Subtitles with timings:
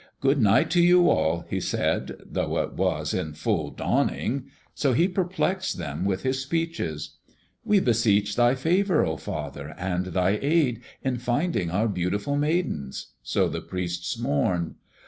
[0.19, 4.45] "Good night to you all," he said, though it was in full dawning.
[4.73, 7.17] So he perplexed them with his speeches.
[7.63, 13.47] "We beseech thy favor, oh father, and thy aid, in finding our beautiful Maidens." So
[13.47, 14.73] the priests mourned.